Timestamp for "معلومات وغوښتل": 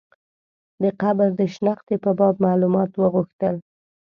2.45-3.55